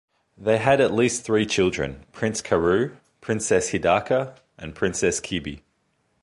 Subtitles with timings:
[0.35, 5.61] They had at least three children, Prince Karu, Princess Hidaka and Princess Kibi.